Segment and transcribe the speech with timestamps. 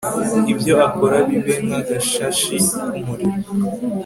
[0.51, 3.41] ibyo akora bibe nk'agashashi k'umuriro